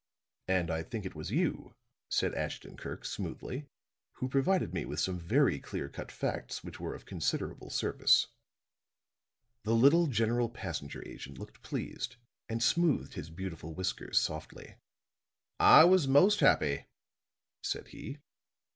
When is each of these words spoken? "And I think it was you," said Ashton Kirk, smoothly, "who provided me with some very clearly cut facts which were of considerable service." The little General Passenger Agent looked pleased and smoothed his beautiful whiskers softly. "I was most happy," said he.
"And 0.47 0.71
I 0.71 0.81
think 0.81 1.05
it 1.05 1.13
was 1.13 1.29
you," 1.29 1.75
said 2.09 2.33
Ashton 2.33 2.75
Kirk, 2.75 3.05
smoothly, 3.05 3.67
"who 4.13 4.27
provided 4.29 4.73
me 4.73 4.83
with 4.83 4.99
some 4.99 5.19
very 5.19 5.59
clearly 5.59 5.91
cut 5.91 6.11
facts 6.11 6.63
which 6.63 6.79
were 6.79 6.95
of 6.95 7.05
considerable 7.05 7.69
service." 7.69 8.25
The 9.61 9.75
little 9.75 10.07
General 10.07 10.49
Passenger 10.49 11.07
Agent 11.07 11.37
looked 11.37 11.61
pleased 11.61 12.15
and 12.49 12.63
smoothed 12.63 13.13
his 13.13 13.29
beautiful 13.29 13.75
whiskers 13.75 14.17
softly. 14.17 14.75
"I 15.59 15.83
was 15.83 16.07
most 16.07 16.39
happy," 16.39 16.87
said 17.61 17.89
he. 17.89 18.17